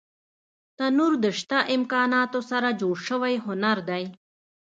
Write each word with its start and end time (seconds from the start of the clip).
تنور 0.77 1.13
د 1.23 1.25
شته 1.39 1.59
امکاناتو 1.75 2.39
سره 2.51 2.69
جوړ 2.81 2.95
شوی 3.07 3.33
هنر 3.45 3.77
دی 3.89 4.03